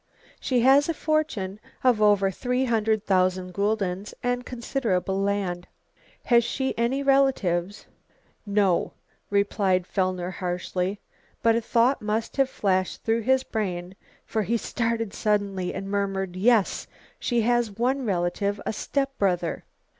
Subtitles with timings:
[0.39, 5.67] "She has a fortune of over three hundred thousand guldens, and considerable land."
[6.23, 7.85] "Has she any relatives?"
[8.43, 8.93] "No,"
[9.29, 10.99] replied Fellner harshly.
[11.43, 13.95] But a thought must have flashed through his brain
[14.25, 16.87] for he started suddenly and murmured, "Yes,
[17.19, 19.65] she has one relative, a step brother."